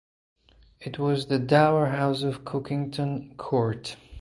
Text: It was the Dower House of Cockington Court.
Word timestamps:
It 0.79 0.97
was 0.97 1.27
the 1.27 1.37
Dower 1.37 1.85
House 1.85 2.23
of 2.23 2.43
Cockington 2.43 3.37
Court. 3.37 3.97